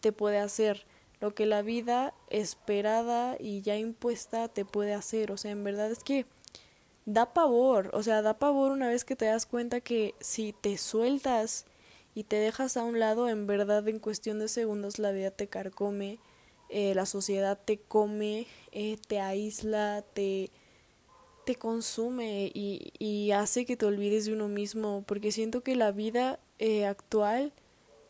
te 0.00 0.12
puede 0.12 0.38
hacer, 0.38 0.84
lo 1.18 1.34
que 1.34 1.46
la 1.46 1.62
vida 1.62 2.12
esperada 2.28 3.38
y 3.40 3.62
ya 3.62 3.78
impuesta 3.78 4.48
te 4.48 4.66
puede 4.66 4.92
hacer, 4.92 5.32
o 5.32 5.38
sea, 5.38 5.50
en 5.50 5.64
verdad 5.64 5.90
es 5.90 6.04
que 6.04 6.26
da 7.06 7.32
pavor, 7.32 7.88
o 7.94 8.02
sea, 8.02 8.20
da 8.20 8.38
pavor 8.38 8.70
una 8.70 8.88
vez 8.88 9.06
que 9.06 9.16
te 9.16 9.24
das 9.24 9.46
cuenta 9.46 9.80
que 9.80 10.14
si 10.20 10.52
te 10.52 10.76
sueltas 10.76 11.64
y 12.14 12.24
te 12.24 12.36
dejas 12.36 12.76
a 12.76 12.84
un 12.84 13.00
lado, 13.00 13.30
en 13.30 13.46
verdad 13.46 13.88
en 13.88 13.98
cuestión 13.98 14.40
de 14.40 14.48
segundos 14.48 14.98
la 14.98 15.10
vida 15.10 15.30
te 15.30 15.46
carcome, 15.46 16.18
eh, 16.68 16.94
la 16.94 17.06
sociedad 17.06 17.58
te 17.64 17.78
come, 17.78 18.46
eh, 18.72 18.98
te 19.08 19.20
aísla, 19.20 20.04
te 20.12 20.50
te 21.44 21.56
consume 21.56 22.50
y, 22.54 22.92
y 22.98 23.32
hace 23.32 23.64
que 23.64 23.76
te 23.76 23.86
olvides 23.86 24.26
de 24.26 24.32
uno 24.32 24.48
mismo, 24.48 25.04
porque 25.06 25.32
siento 25.32 25.62
que 25.62 25.76
la 25.76 25.92
vida 25.92 26.40
eh, 26.58 26.86
actual 26.86 27.52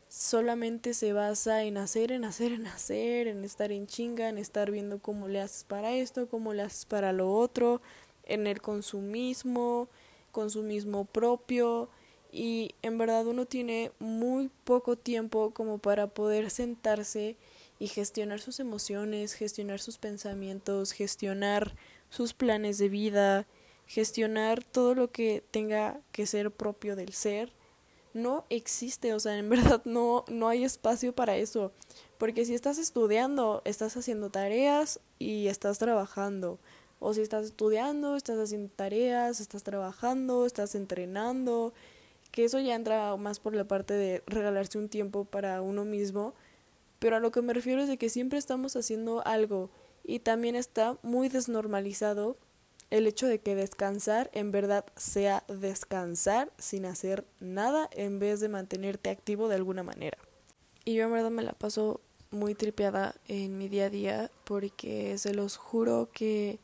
solamente 0.08 0.94
se 0.94 1.12
basa 1.12 1.64
en 1.64 1.76
hacer, 1.76 2.12
en 2.12 2.24
hacer, 2.24 2.52
en 2.52 2.66
hacer, 2.66 3.26
en 3.26 3.44
estar 3.44 3.72
en 3.72 3.86
chinga, 3.86 4.28
en 4.28 4.38
estar 4.38 4.70
viendo 4.70 5.00
cómo 5.00 5.28
le 5.28 5.40
haces 5.40 5.64
para 5.64 5.92
esto, 5.92 6.28
cómo 6.28 6.52
le 6.52 6.62
haces 6.62 6.86
para 6.86 7.12
lo 7.12 7.32
otro, 7.32 7.82
en 8.22 8.46
el 8.46 8.60
consumismo, 8.60 9.88
consumismo 10.30 11.04
propio 11.04 11.88
y 12.30 12.74
en 12.82 12.98
verdad 12.98 13.26
uno 13.26 13.46
tiene 13.46 13.92
muy 13.98 14.50
poco 14.64 14.96
tiempo 14.96 15.52
como 15.52 15.78
para 15.78 16.08
poder 16.08 16.50
sentarse 16.50 17.36
y 17.78 17.88
gestionar 17.88 18.40
sus 18.40 18.60
emociones, 18.60 19.34
gestionar 19.34 19.80
sus 19.80 19.98
pensamientos, 19.98 20.92
gestionar 20.92 21.74
sus 22.14 22.32
planes 22.32 22.78
de 22.78 22.88
vida, 22.88 23.44
gestionar 23.86 24.62
todo 24.62 24.94
lo 24.94 25.10
que 25.10 25.42
tenga 25.50 26.00
que 26.12 26.26
ser 26.26 26.52
propio 26.52 26.94
del 26.94 27.12
ser, 27.12 27.52
no 28.12 28.44
existe, 28.50 29.14
o 29.14 29.18
sea, 29.18 29.36
en 29.36 29.48
verdad 29.50 29.82
no, 29.84 30.24
no 30.28 30.48
hay 30.48 30.62
espacio 30.62 31.12
para 31.12 31.36
eso, 31.36 31.72
porque 32.16 32.44
si 32.44 32.54
estás 32.54 32.78
estudiando, 32.78 33.62
estás 33.64 33.96
haciendo 33.96 34.30
tareas 34.30 35.00
y 35.18 35.48
estás 35.48 35.78
trabajando, 35.78 36.60
o 37.00 37.12
si 37.14 37.20
estás 37.20 37.46
estudiando, 37.46 38.14
estás 38.14 38.38
haciendo 38.38 38.70
tareas, 38.74 39.40
estás 39.40 39.64
trabajando, 39.64 40.46
estás 40.46 40.76
entrenando, 40.76 41.74
que 42.30 42.44
eso 42.44 42.60
ya 42.60 42.76
entra 42.76 43.16
más 43.16 43.40
por 43.40 43.56
la 43.56 43.64
parte 43.64 43.92
de 43.94 44.22
regalarse 44.28 44.78
un 44.78 44.88
tiempo 44.88 45.24
para 45.24 45.60
uno 45.62 45.84
mismo, 45.84 46.32
pero 47.00 47.16
a 47.16 47.20
lo 47.20 47.32
que 47.32 47.42
me 47.42 47.52
refiero 47.54 47.82
es 47.82 47.88
de 47.88 47.98
que 47.98 48.08
siempre 48.08 48.38
estamos 48.38 48.76
haciendo 48.76 49.26
algo 49.26 49.68
y 50.04 50.20
también 50.20 50.54
está 50.54 50.98
muy 51.02 51.28
desnormalizado 51.28 52.36
el 52.90 53.06
hecho 53.06 53.26
de 53.26 53.40
que 53.40 53.56
descansar 53.56 54.30
en 54.32 54.52
verdad 54.52 54.84
sea 54.96 55.42
descansar 55.48 56.52
sin 56.58 56.84
hacer 56.84 57.24
nada 57.40 57.88
en 57.92 58.18
vez 58.18 58.40
de 58.40 58.48
mantenerte 58.48 59.10
activo 59.10 59.48
de 59.48 59.56
alguna 59.56 59.82
manera. 59.82 60.18
Y 60.84 60.94
yo 60.94 61.06
en 61.06 61.12
verdad 61.12 61.30
me 61.30 61.42
la 61.42 61.54
paso 61.54 62.00
muy 62.30 62.54
tripeada 62.54 63.14
en 63.26 63.56
mi 63.58 63.68
día 63.68 63.86
a 63.86 63.90
día 63.90 64.30
porque 64.44 65.16
se 65.18 65.34
los 65.34 65.56
juro 65.56 66.10
que 66.12 66.58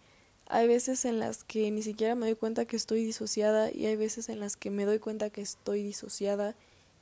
hay 0.47 0.68
veces 0.68 1.04
en 1.04 1.18
las 1.18 1.42
que 1.44 1.70
ni 1.70 1.82
siquiera 1.82 2.14
me 2.14 2.26
doy 2.26 2.35
cuenta 2.35 2.64
que 2.64 2.76
estoy 2.76 3.04
disociada 3.04 3.70
y 3.73 3.87
hay 3.87 3.97
veces 3.97 4.28
en 4.28 4.40
las 4.40 4.56
que 4.56 4.70
me 4.70 4.85
doy 4.85 4.99
cuenta 4.99 5.30
que 5.30 5.40
estoy 5.40 5.82
disociada 5.82 6.54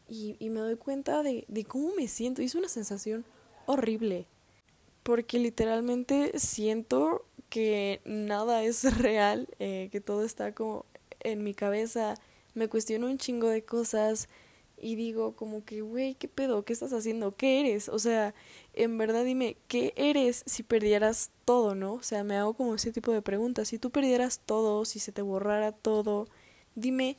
y, 0.08 0.36
me 0.40 0.60
doy 0.60 0.76
cuenta 0.76 1.22
de, 1.22 1.44
de 1.48 1.64
cómo 1.64 1.94
me 1.94 2.08
siento 2.08 2.40
y 2.40 2.46
es 2.46 2.54
una 2.54 2.68
sensación 2.68 3.26
horrible 3.66 4.26
porque 5.08 5.38
literalmente 5.38 6.38
siento 6.38 7.24
que 7.48 8.02
nada 8.04 8.62
es 8.62 8.84
real, 8.98 9.48
eh, 9.58 9.88
que 9.90 10.02
todo 10.02 10.22
está 10.22 10.52
como 10.52 10.84
en 11.20 11.42
mi 11.42 11.54
cabeza, 11.54 12.12
me 12.52 12.68
cuestiono 12.68 13.06
un 13.06 13.16
chingo 13.16 13.48
de 13.48 13.64
cosas 13.64 14.28
y 14.76 14.96
digo 14.96 15.34
como 15.34 15.64
que, 15.64 15.80
güey, 15.80 16.14
¿qué 16.16 16.28
pedo? 16.28 16.62
¿Qué 16.66 16.74
estás 16.74 16.92
haciendo? 16.92 17.34
¿Qué 17.34 17.60
eres? 17.60 17.88
O 17.88 17.98
sea, 17.98 18.34
en 18.74 18.98
verdad 18.98 19.24
dime, 19.24 19.56
¿qué 19.66 19.94
eres 19.96 20.42
si 20.44 20.62
perdieras 20.62 21.30
todo, 21.46 21.74
no? 21.74 21.94
O 21.94 22.02
sea, 22.02 22.22
me 22.22 22.36
hago 22.36 22.52
como 22.52 22.74
ese 22.74 22.92
tipo 22.92 23.10
de 23.10 23.22
preguntas. 23.22 23.68
Si 23.68 23.78
tú 23.78 23.88
perdieras 23.88 24.40
todo, 24.44 24.84
si 24.84 24.98
se 24.98 25.10
te 25.10 25.22
borrara 25.22 25.72
todo, 25.72 26.28
dime, 26.74 27.16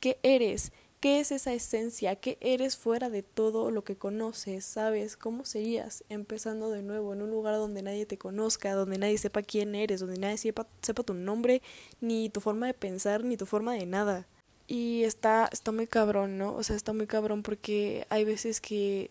¿qué 0.00 0.20
eres? 0.22 0.70
¿Qué 1.04 1.20
es 1.20 1.32
esa 1.32 1.52
esencia? 1.52 2.16
¿Qué 2.16 2.38
eres 2.40 2.78
fuera 2.78 3.10
de 3.10 3.22
todo 3.22 3.70
lo 3.70 3.84
que 3.84 3.94
conoces? 3.94 4.64
¿Sabes? 4.64 5.18
¿Cómo 5.18 5.44
serías 5.44 6.02
empezando 6.08 6.70
de 6.70 6.80
nuevo 6.80 7.12
en 7.12 7.20
un 7.20 7.30
lugar 7.30 7.56
donde 7.56 7.82
nadie 7.82 8.06
te 8.06 8.16
conozca, 8.16 8.72
donde 8.72 8.96
nadie 8.96 9.18
sepa 9.18 9.42
quién 9.42 9.74
eres, 9.74 10.00
donde 10.00 10.18
nadie 10.18 10.38
sepa, 10.38 10.66
sepa 10.80 11.02
tu 11.02 11.12
nombre, 11.12 11.60
ni 12.00 12.30
tu 12.30 12.40
forma 12.40 12.68
de 12.68 12.72
pensar, 12.72 13.22
ni 13.22 13.36
tu 13.36 13.44
forma 13.44 13.74
de 13.74 13.84
nada? 13.84 14.26
Y 14.66 15.02
está, 15.02 15.50
está 15.52 15.72
muy 15.72 15.86
cabrón, 15.86 16.38
¿no? 16.38 16.54
O 16.54 16.62
sea, 16.62 16.74
está 16.74 16.94
muy 16.94 17.06
cabrón 17.06 17.42
porque 17.42 18.06
hay 18.08 18.24
veces 18.24 18.62
que 18.62 19.10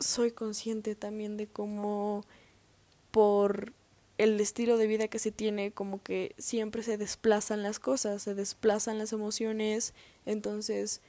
soy 0.00 0.32
consciente 0.32 0.96
también 0.96 1.36
de 1.36 1.46
cómo 1.46 2.24
por 3.12 3.72
el 4.18 4.40
estilo 4.40 4.76
de 4.78 4.88
vida 4.88 5.06
que 5.06 5.20
se 5.20 5.30
tiene, 5.30 5.70
como 5.70 6.02
que 6.02 6.34
siempre 6.38 6.82
se 6.82 6.98
desplazan 6.98 7.62
las 7.62 7.78
cosas, 7.78 8.20
se 8.20 8.34
desplazan 8.34 8.98
las 8.98 9.12
emociones, 9.12 9.94
entonces 10.26 11.00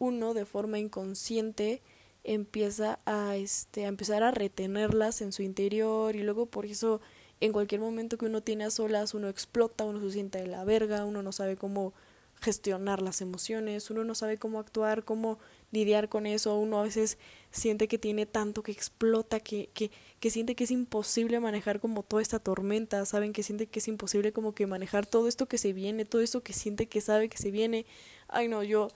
uno 0.00 0.34
de 0.34 0.46
forma 0.46 0.80
inconsciente 0.80 1.82
empieza 2.24 2.98
a 3.06 3.36
este 3.36 3.84
a 3.84 3.88
empezar 3.88 4.24
a 4.24 4.32
retenerlas 4.32 5.20
en 5.20 5.32
su 5.32 5.42
interior 5.42 6.16
y 6.16 6.22
luego 6.22 6.46
por 6.46 6.66
eso 6.66 7.00
en 7.38 7.52
cualquier 7.52 7.80
momento 7.80 8.18
que 8.18 8.26
uno 8.26 8.42
tiene 8.42 8.64
a 8.64 8.70
solas 8.70 9.14
uno 9.14 9.28
explota, 9.28 9.84
uno 9.84 10.00
se 10.00 10.10
siente 10.10 10.38
de 10.38 10.48
la 10.48 10.64
verga, 10.64 11.04
uno 11.04 11.22
no 11.22 11.32
sabe 11.32 11.56
cómo 11.56 11.94
gestionar 12.40 13.02
las 13.02 13.20
emociones, 13.20 13.90
uno 13.90 14.02
no 14.02 14.14
sabe 14.14 14.38
cómo 14.38 14.58
actuar, 14.58 15.04
cómo 15.04 15.38
lidiar 15.70 16.08
con 16.08 16.26
eso, 16.26 16.58
uno 16.58 16.80
a 16.80 16.84
veces 16.84 17.18
siente 17.50 17.86
que 17.86 17.98
tiene 17.98 18.24
tanto 18.24 18.62
que 18.62 18.72
explota, 18.72 19.40
que, 19.40 19.68
que, 19.74 19.90
que 20.18 20.30
siente 20.30 20.54
que 20.54 20.64
es 20.64 20.70
imposible 20.70 21.38
manejar 21.38 21.80
como 21.80 22.02
toda 22.02 22.22
esta 22.22 22.38
tormenta, 22.38 23.04
saben 23.04 23.34
que 23.34 23.42
siente 23.42 23.66
que 23.66 23.80
es 23.80 23.88
imposible 23.88 24.32
como 24.32 24.54
que 24.54 24.66
manejar 24.66 25.04
todo 25.06 25.28
esto 25.28 25.46
que 25.46 25.58
se 25.58 25.74
viene, 25.74 26.06
todo 26.06 26.22
esto 26.22 26.42
que 26.42 26.54
siente 26.54 26.88
que 26.88 27.02
sabe 27.02 27.28
que 27.28 27.36
se 27.36 27.50
viene. 27.50 27.84
Ay 28.28 28.48
no, 28.48 28.62
yo 28.62 28.88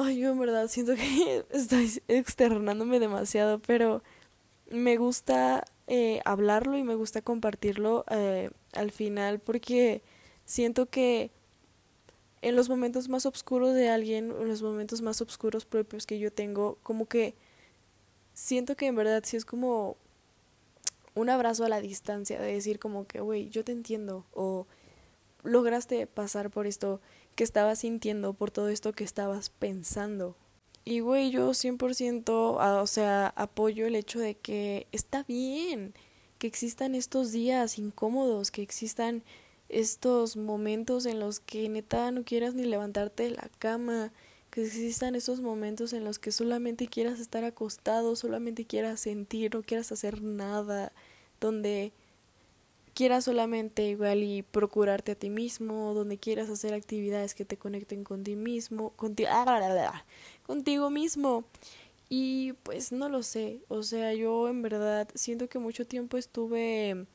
Ay, 0.00 0.20
yo 0.20 0.30
en 0.30 0.38
verdad 0.38 0.68
siento 0.68 0.94
que 0.94 1.44
estoy 1.50 2.00
externándome 2.06 3.00
demasiado, 3.00 3.58
pero 3.58 4.02
me 4.70 4.96
gusta 4.96 5.64
eh, 5.88 6.20
hablarlo 6.24 6.76
y 6.78 6.84
me 6.84 6.94
gusta 6.94 7.20
compartirlo 7.20 8.04
eh, 8.08 8.50
al 8.74 8.92
final 8.92 9.40
porque 9.40 10.02
siento 10.44 10.86
que 10.86 11.32
en 12.42 12.54
los 12.54 12.68
momentos 12.68 13.08
más 13.08 13.26
oscuros 13.26 13.74
de 13.74 13.88
alguien, 13.88 14.32
en 14.40 14.48
los 14.48 14.62
momentos 14.62 15.02
más 15.02 15.20
oscuros 15.20 15.64
propios 15.64 16.06
que 16.06 16.20
yo 16.20 16.32
tengo, 16.32 16.78
como 16.84 17.06
que 17.06 17.34
siento 18.34 18.76
que 18.76 18.86
en 18.86 18.94
verdad 18.94 19.22
sí 19.26 19.36
es 19.36 19.44
como 19.44 19.96
un 21.16 21.28
abrazo 21.28 21.64
a 21.64 21.68
la 21.68 21.80
distancia, 21.80 22.40
de 22.40 22.52
decir 22.52 22.78
como 22.78 23.04
que, 23.08 23.20
güey, 23.20 23.48
yo 23.50 23.64
te 23.64 23.72
entiendo, 23.72 24.24
o 24.32 24.68
lograste 25.42 26.06
pasar 26.06 26.50
por 26.50 26.68
esto, 26.68 27.00
que 27.38 27.44
estabas 27.44 27.78
sintiendo, 27.78 28.32
por 28.32 28.50
todo 28.50 28.68
esto 28.68 28.92
que 28.92 29.04
estabas 29.04 29.50
pensando. 29.50 30.36
Y 30.84 30.98
güey, 30.98 31.30
yo 31.30 31.50
100%, 31.50 32.56
ah, 32.58 32.82
o 32.82 32.86
sea, 32.88 33.32
apoyo 33.36 33.86
el 33.86 33.94
hecho 33.94 34.18
de 34.18 34.34
que 34.34 34.88
está 34.90 35.22
bien 35.22 35.94
que 36.40 36.48
existan 36.48 36.96
estos 36.96 37.30
días 37.30 37.78
incómodos, 37.78 38.50
que 38.50 38.62
existan 38.62 39.22
estos 39.68 40.36
momentos 40.36 41.06
en 41.06 41.20
los 41.20 41.38
que 41.38 41.68
neta 41.68 42.10
no 42.10 42.24
quieras 42.24 42.54
ni 42.54 42.64
levantarte 42.64 43.22
de 43.22 43.30
la 43.30 43.48
cama, 43.60 44.10
que 44.50 44.64
existan 44.64 45.14
esos 45.14 45.40
momentos 45.40 45.92
en 45.92 46.02
los 46.02 46.18
que 46.18 46.32
solamente 46.32 46.88
quieras 46.88 47.20
estar 47.20 47.44
acostado, 47.44 48.16
solamente 48.16 48.64
quieras 48.64 48.98
sentir, 48.98 49.54
no 49.54 49.62
quieras 49.62 49.92
hacer 49.92 50.22
nada, 50.22 50.90
donde 51.40 51.92
quieras 52.98 53.26
solamente 53.26 53.84
igual 53.84 54.24
y 54.24 54.42
procurarte 54.42 55.12
a 55.12 55.14
ti 55.14 55.30
mismo, 55.30 55.94
donde 55.94 56.18
quieras 56.18 56.50
hacer 56.50 56.74
actividades 56.74 57.32
que 57.36 57.44
te 57.44 57.56
conecten 57.56 58.02
con 58.02 58.24
ti 58.24 58.34
mismo, 58.34 58.90
contigo, 58.96 59.28
ah, 59.32 60.04
contigo 60.44 60.90
mismo. 60.90 61.44
Y 62.08 62.54
pues 62.64 62.90
no 62.90 63.08
lo 63.08 63.22
sé, 63.22 63.60
o 63.68 63.84
sea, 63.84 64.14
yo 64.14 64.48
en 64.48 64.62
verdad 64.62 65.06
siento 65.14 65.48
que 65.48 65.60
mucho 65.60 65.86
tiempo 65.86 66.16
estuve 66.16 67.06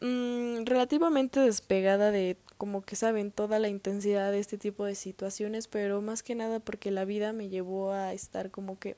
mmm, 0.00 0.64
relativamente 0.64 1.40
despegada 1.40 2.10
de 2.10 2.38
como 2.56 2.80
que 2.80 2.96
saben 2.96 3.32
toda 3.32 3.58
la 3.58 3.68
intensidad 3.68 4.32
de 4.32 4.38
este 4.38 4.56
tipo 4.56 4.86
de 4.86 4.94
situaciones, 4.94 5.68
pero 5.68 6.00
más 6.00 6.22
que 6.22 6.34
nada 6.34 6.58
porque 6.58 6.90
la 6.90 7.04
vida 7.04 7.34
me 7.34 7.50
llevó 7.50 7.92
a 7.92 8.14
estar 8.14 8.50
como 8.50 8.78
que 8.78 8.96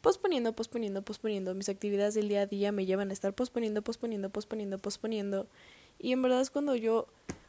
posponiendo, 0.00 0.52
posponiendo, 0.54 1.02
posponiendo. 1.02 1.54
Mis 1.54 1.68
actividades 1.68 2.14
del 2.14 2.28
día 2.28 2.42
a 2.42 2.46
día 2.46 2.72
me 2.72 2.86
llevan 2.86 3.10
a 3.10 3.12
estar 3.12 3.34
posponiendo, 3.34 3.82
posponiendo, 3.82 4.30
posponiendo, 4.30 4.78
posponiendo. 4.78 5.46
Y 5.98 6.12
en 6.12 6.22
verdad 6.22 6.40
es 6.40 6.50
cuando 6.50 6.74
yo 6.76 7.06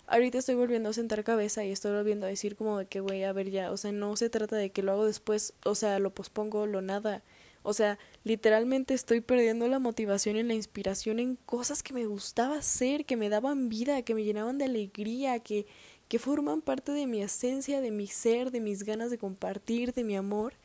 ahorita 0.08 0.38
estoy 0.38 0.56
volviendo 0.56 0.90
a 0.90 0.94
sentar 0.94 1.24
cabeza 1.24 1.64
y 1.64 1.72
estoy 1.72 1.94
volviendo 1.94 2.26
a 2.26 2.30
decir 2.30 2.56
como 2.56 2.80
de 2.80 2.86
que, 2.86 3.00
güey, 3.00 3.24
a 3.24 3.34
ver 3.34 3.50
ya, 3.50 3.72
o 3.72 3.78
sea, 3.78 3.92
no 3.92 4.16
se 4.18 4.30
trata 4.30 4.58
de 4.58 4.70
que 4.70 4.84
lo 4.84 4.92
hago 4.92 5.06
después, 5.06 5.54
o 5.64 5.76
sea, 5.76 6.00
lo 6.00 6.14
pospongo, 6.14 6.66
lo 6.66 6.82
nada. 6.82 7.24
O 7.64 7.74
sea, 7.74 8.00
literalmente 8.24 8.94
estoy 8.94 9.22
perdiendo 9.22 9.68
la 9.68 9.80
motivación 9.80 10.36
y 10.36 10.44
la 10.44 10.56
inspiración 10.56 11.20
en 11.20 11.36
cosas 11.46 11.84
que 11.84 11.94
me 11.94 12.06
gustaba 12.08 12.58
hacer, 12.58 13.06
que 13.06 13.16
me 13.16 13.30
daban 13.30 13.70
vida, 13.70 14.02
que 14.02 14.16
me 14.16 14.24
llenaban 14.24 14.58
de 14.58 14.66
alegría, 14.66 15.40
que, 15.40 15.68
que 16.08 16.20
forman 16.20 16.62
parte 16.62 16.92
de 16.92 17.06
mi 17.06 17.22
esencia, 17.22 17.80
de 17.80 17.92
mi 17.92 18.08
ser, 18.08 18.52
de 18.52 18.60
mis 18.60 18.84
ganas 18.84 19.12
de 19.12 19.20
compartir, 19.20 19.94
de 19.94 20.04
mi 20.04 20.16
amor 20.16 20.56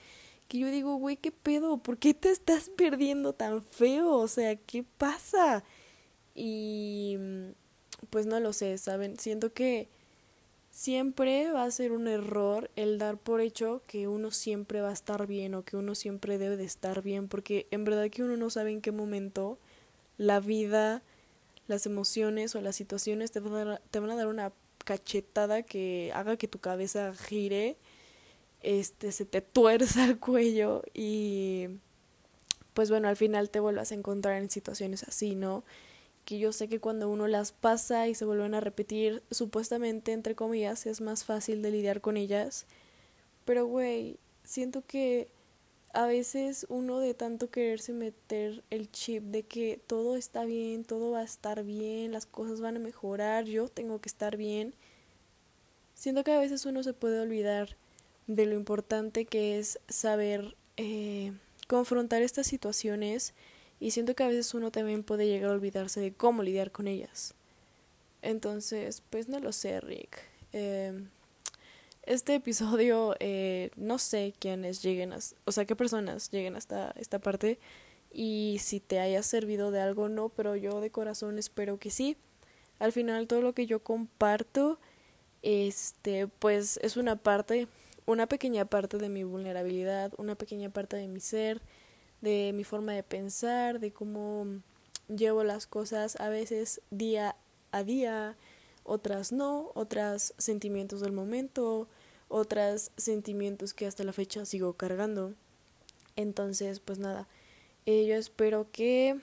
que 0.49 0.59
yo 0.59 0.71
digo, 0.71 0.97
güey, 0.97 1.17
¿qué 1.17 1.33
pedo? 1.33 1.79
¿Por 1.79 1.99
qué 1.99 2.15
te 2.15 2.31
estás 2.31 2.71
perdiendo 2.77 3.33
tan 3.33 3.63
feo? 3.63 4.13
O 4.13 4.29
sea, 4.29 4.57
¿qué 4.57 4.85
pasa? 4.85 5.65
Y 6.35 7.17
pues 8.11 8.27
no 8.27 8.39
lo 8.41 8.53
sé, 8.53 8.79
¿saben? 8.79 9.19
Siento 9.19 9.53
que 9.53 9.89
siempre 10.71 11.51
va 11.51 11.65
a 11.65 11.71
ser 11.71 11.93
un 11.93 12.07
error 12.07 12.71
el 12.77 12.99
dar 12.99 13.17
por 13.17 13.41
hecho 13.41 13.83
que 13.87 14.09
uno 14.09 14.31
siempre 14.31 14.83
va 14.83 14.91
a 14.91 14.93
estar 14.93 15.27
bien 15.27 15.55
o 15.55 15.65
que 15.65 15.77
uno 15.77 15.95
siempre 15.95 16.37
debe 16.37 16.59
de 16.59 16.65
estar 16.65 17.03
bien, 17.03 17.29
porque 17.29 17.67
en 17.71 17.85
verdad 17.85 18.11
que 18.11 18.23
uno 18.23 18.37
no 18.37 18.51
sabe 18.51 18.73
en 18.73 18.83
qué 18.83 18.93
momento 18.93 19.59
la 20.19 20.41
vida, 20.41 21.03
las 21.67 21.87
emociones 21.87 22.55
o 22.55 22.61
las 22.61 22.77
situaciones 22.77 23.33
te 23.33 23.41
van 23.41 23.55
a 23.55 23.65
dar, 23.65 23.83
te 23.91 24.01
van 24.01 24.11
a 24.11 24.17
dar 24.17 24.27
una 24.27 24.53
cachetada 24.85 25.63
que 25.63 26.13
haga 26.15 26.37
que 26.37 26.47
tu 26.47 26.59
cabeza 26.59 27.15
gire 27.15 27.77
este, 28.63 29.13
se 29.13 29.25
te 29.25 29.41
tuerza 29.41 30.05
el 30.05 30.19
cuello 30.19 30.83
y 30.95 31.69
pues 32.75 32.91
bueno, 32.91 33.09
al 33.09 33.17
final 33.17 33.49
te 33.49 33.61
vuelvas 33.61 33.91
a 33.91 33.95
encontrar 33.95 34.41
en 34.43 34.51
situaciones 34.51 35.03
así, 35.05 35.35
¿no? 35.35 35.65
Que 36.27 36.39
yo 36.39 36.53
sé 36.53 36.69
que 36.69 36.81
cuando 36.81 37.09
uno 37.09 37.27
las 37.27 37.53
pasa 37.53 38.07
y 38.09 38.15
se 38.15 38.27
vuelven 38.27 38.55
a 38.55 38.61
repetir, 38.61 39.23
supuestamente, 39.31 40.13
entre 40.13 40.35
comillas, 40.35 40.85
es 40.85 41.01
más 41.01 41.25
fácil 41.25 41.63
de 41.63 41.71
lidiar 41.71 42.03
con 42.03 42.19
ellas. 42.19 42.67
Pero, 43.47 43.67
güey, 43.67 44.19
siento 44.45 44.83
que 44.87 45.29
a 45.95 46.07
veces 46.07 46.67
uno 46.69 46.99
de 46.99 47.15
tanto 47.15 47.51
quererse 47.51 47.95
meter 47.95 48.63
el 48.69 48.91
chip 48.93 49.23
de 49.25 49.45
que 49.45 49.81
todo 49.87 50.17
está 50.17 50.45
bien, 50.45 50.85
todo 50.85 51.13
va 51.13 51.21
a 51.21 51.25
estar 51.25 51.65
bien, 51.65 52.13
las 52.13 52.27
cosas 52.27 52.61
van 52.61 52.77
a 52.77 52.81
mejorar, 52.81 53.47
yo 53.47 53.69
tengo 53.69 54.03
que 54.03 54.11
estar 54.11 54.37
bien, 54.37 54.75
siento 55.95 56.23
que 56.23 56.33
a 56.33 56.39
veces 56.39 56.67
uno 56.67 56.83
se 56.83 56.93
puede 56.93 57.21
olvidar 57.21 57.77
de 58.27 58.47
lo 58.47 58.55
importante 58.55 59.25
que 59.25 59.59
es 59.59 59.79
saber 59.89 60.57
eh, 60.77 61.33
confrontar 61.69 62.23
estas 62.23 62.47
situaciones 62.47 63.35
y 63.81 63.91
siento 63.91 64.15
que 64.15 64.25
a 64.25 64.29
veces 64.29 64.55
uno 64.55 64.71
también 64.71 65.03
puede 65.03 65.27
llegar 65.27 65.51
a 65.51 65.55
olvidarse 65.55 66.01
de 66.01 66.13
cómo 66.13 66.43
lidiar 66.43 66.71
con 66.71 66.89
ellas. 66.89 67.35
Entonces, 68.23 69.03
pues 69.11 69.29
no 69.29 69.39
lo 69.39 69.53
sé, 69.53 69.81
Rick. 69.81 70.19
Eh, 70.53 70.93
este 72.03 72.37
episodio, 72.37 73.17
eh, 73.21 73.71
no 73.77 73.99
sé 73.99 74.33
quiénes 74.39 74.83
lleguen, 74.83 75.13
a, 75.13 75.19
o 75.45 75.53
sea, 75.53 75.65
qué 75.65 75.77
personas 75.77 76.31
lleguen 76.31 76.57
hasta 76.57 76.93
esta 76.97 77.19
parte 77.19 77.59
y 78.13 78.59
si 78.61 78.81
te 78.81 79.01
haya 79.01 79.23
servido 79.23 79.71
de 79.71 79.81
algo 79.81 80.05
o 80.05 80.09
no, 80.09 80.29
pero 80.31 80.57
yo 80.57 80.81
de 80.81 80.91
corazón 80.91 81.39
espero 81.39 81.79
que 81.79 81.91
sí. 81.91 82.17
Al 82.79 82.93
final 82.93 83.27
todo 83.27 83.41
lo 83.43 83.55
que 83.55 83.67
yo 83.67 83.81
comparto, 83.83 84.79
este, 85.43 86.29
pues 86.29 86.79
es 86.83 86.97
una 86.97 87.17
parte 87.17 87.69
una 88.07 88.27
pequeña 88.27 88.65
parte 88.65 88.99
de 88.99 89.09
mi 89.09 89.25
vulnerabilidad, 89.25 90.13
una 90.17 90.37
pequeña 90.37 90.71
parte 90.71 90.97
de 90.97 91.09
mi 91.09 91.21
ser, 91.21 91.61
de 92.21 92.53
mi 92.55 92.65
forma 92.65 92.93
de 92.93 93.03
pensar, 93.03 93.81
de 93.81 93.93
cómo 93.93 94.47
llevo 95.09 95.45
las 95.45 95.67
cosas 95.67 96.19
a 96.21 96.29
veces 96.29 96.81
día 96.91 97.37
a 97.73 97.83
día, 97.83 98.37
otras 98.85 99.33
no, 99.33 99.71
otras 99.75 100.35
sentimientos 100.39 101.01
del 101.01 101.13
momento, 101.13 101.89
otras 102.29 102.93
sentimientos 102.97 103.75
que 103.75 103.87
hasta 103.87 104.05
la 104.05 104.13
fecha 104.13 104.45
sigo 104.47 104.75
cargando. 104.75 105.35
Entonces, 106.15 106.81
pues 106.81 106.99
nada, 106.99 107.29
eh, 107.85 108.07
yo 108.07 108.15
espero 108.15 108.71
que 108.71 109.19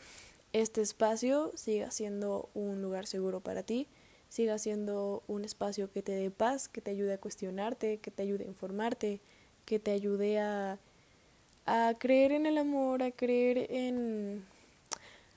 este 0.51 0.81
espacio 0.81 1.51
siga 1.55 1.89
siendo 1.89 2.49
un 2.53 2.81
lugar 2.81 3.07
seguro 3.07 3.39
para 3.39 3.63
ti 3.63 3.87
siga 4.33 4.57
siendo 4.57 5.21
un 5.27 5.45
espacio 5.45 5.91
que 5.91 6.01
te 6.01 6.11
dé 6.11 6.31
paz, 6.31 6.67
que 6.67 6.81
te 6.81 6.89
ayude 6.89 7.13
a 7.13 7.19
cuestionarte, 7.19 7.99
que 7.99 8.09
te 8.09 8.23
ayude 8.23 8.45
a 8.45 8.47
informarte, 8.47 9.21
que 9.63 9.77
te 9.77 9.91
ayude 9.91 10.39
a, 10.39 10.79
a 11.67 11.93
creer 11.99 12.31
en 12.31 12.47
el 12.47 12.57
amor, 12.57 13.03
a 13.03 13.11
creer 13.11 13.67
en 13.69 14.43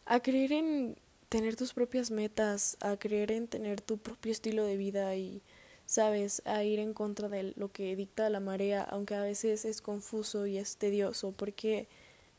a 0.07 0.21
creer 0.21 0.53
en 0.53 0.97
tener 1.29 1.57
tus 1.57 1.75
propias 1.75 2.11
metas, 2.11 2.79
a 2.81 2.97
creer 2.97 3.33
en 3.33 3.49
tener 3.49 3.83
tu 3.83 3.99
propio 3.99 4.33
estilo 4.33 4.65
de 4.65 4.79
vida 4.79 5.15
y 5.15 5.43
sabes, 5.85 6.41
a 6.47 6.65
ir 6.65 6.79
en 6.79 6.95
contra 6.95 7.29
de 7.29 7.53
lo 7.55 7.71
que 7.71 7.97
dicta 7.97 8.31
la 8.31 8.41
marea, 8.41 8.83
aunque 8.83 9.15
a 9.15 9.21
veces 9.21 9.67
es 9.67 9.83
confuso 9.83 10.47
y 10.47 10.57
es 10.57 10.79
tedioso 10.79 11.33
porque 11.33 11.87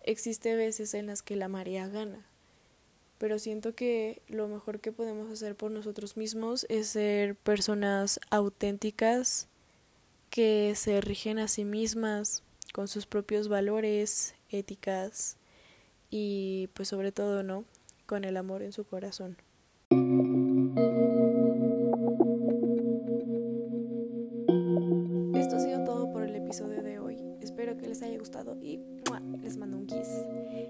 existe 0.02 0.56
veces 0.56 0.96
en 0.96 1.06
las 1.06 1.22
que 1.22 1.36
la 1.36 1.50
marea 1.50 1.88
gana 1.88 2.26
pero 3.18 3.40
siento 3.40 3.74
que 3.74 4.22
lo 4.28 4.48
mejor 4.48 4.80
que 4.80 4.92
podemos 4.92 5.32
hacer 5.32 5.56
por 5.56 5.72
nosotros 5.72 6.18
mismos 6.18 6.66
es 6.70 6.90
ser 6.90 7.36
personas 7.36 8.20
auténticas 8.30 9.48
que 10.30 10.74
se 10.76 11.02
rigen 11.02 11.40
a 11.40 11.48
sí 11.48 11.66
mismas 11.66 12.44
con 12.74 12.88
sus 12.88 13.06
propios 13.06 13.48
valores, 13.48 14.36
éticas 14.50 15.38
y 16.10 16.70
pues 16.74 16.90
sobre 16.90 17.12
todo, 17.12 17.44
¿no? 17.44 17.66
Con 18.06 18.24
el 18.24 18.38
amor 18.38 18.62
en 18.62 18.72
su 18.72 18.86
corazón. 18.86 19.38
Gustado 28.18 28.58
y 28.62 28.82
les 29.42 29.58
mando 29.58 29.78
un 29.78 29.86
kiss. 29.86 30.10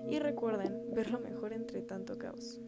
Y 0.09 0.19
recuerden 0.19 0.93
ver 0.93 1.11
lo 1.11 1.19
mejor 1.19 1.53
entre 1.53 1.81
tanto 1.81 2.17
caos. 2.17 2.59